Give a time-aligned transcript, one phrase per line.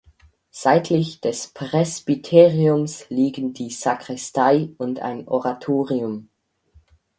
[0.49, 6.27] Seitlich des Presbyteriums liegen die Sakristei und ein Oratorium.